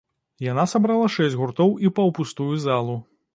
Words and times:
Яна 0.51 0.63
сабрала 0.71 1.09
шэсць 1.17 1.35
гуртоў 1.43 1.77
і 1.85 1.93
паўпустую 2.01 2.51
залу. 2.65 2.99